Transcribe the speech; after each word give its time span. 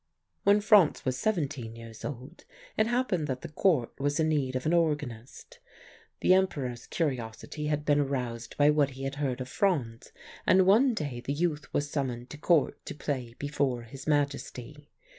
"When 0.45 0.61
Franz 0.61 1.05
was 1.05 1.15
seventeen 1.15 1.75
years 1.75 2.03
old 2.03 2.45
it 2.75 2.87
happened 2.87 3.27
that 3.27 3.41
the 3.41 3.49
Court 3.49 3.91
was 3.99 4.19
in 4.19 4.29
need 4.29 4.55
of 4.55 4.65
an 4.65 4.73
organist. 4.73 5.59
The 6.21 6.33
Emperor's 6.33 6.87
curiosity 6.87 7.67
had 7.67 7.85
been 7.85 7.99
aroused 7.99 8.57
by 8.57 8.71
what 8.71 8.89
he 8.97 9.03
had 9.03 9.17
heard 9.21 9.41
of 9.41 9.47
Franz, 9.47 10.11
and 10.47 10.65
one 10.65 10.95
fine 10.95 10.95
day 10.95 11.19
the 11.23 11.33
youth 11.33 11.71
was 11.71 11.91
summoned 11.91 12.31
to 12.31 12.39
Court 12.39 12.83
to 12.87 12.95
play 12.95 13.35
before 13.37 13.83
his 13.83 14.07
Majesty. 14.07 14.89